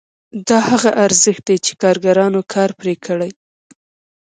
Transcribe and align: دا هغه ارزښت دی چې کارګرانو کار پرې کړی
دا 0.47 0.59
هغه 0.69 0.89
ارزښت 1.05 1.43
دی 1.47 1.57
چې 1.65 1.71
کارګرانو 1.81 2.41
کار 2.53 2.69
پرې 2.79 2.95
کړی 3.05 3.31